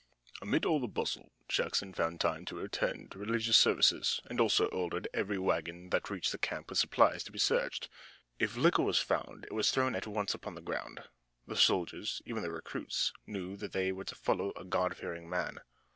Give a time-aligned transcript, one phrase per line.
[0.41, 5.37] Amid all the bustle Jackson found time to attend religious services, and also ordered every
[5.37, 7.87] wagon that reached the camp with supplies to be searched.
[8.39, 11.03] If liquor were found it was thrown at once upon the ground.
[11.45, 15.59] The soldiers, even the recruits, knew that they were to follow a God fearing man.